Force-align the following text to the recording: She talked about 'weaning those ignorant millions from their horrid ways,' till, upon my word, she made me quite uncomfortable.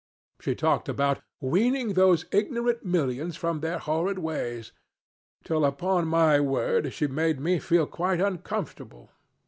She 0.39 0.55
talked 0.55 0.89
about 0.89 1.21
'weaning 1.41 1.93
those 1.93 2.25
ignorant 2.31 2.83
millions 2.83 3.35
from 3.37 3.59
their 3.59 3.77
horrid 3.77 4.17
ways,' 4.17 4.71
till, 5.43 5.63
upon 5.63 6.07
my 6.07 6.39
word, 6.39 6.91
she 6.91 7.05
made 7.05 7.39
me 7.39 7.59
quite 7.59 8.19
uncomfortable. 8.19 9.11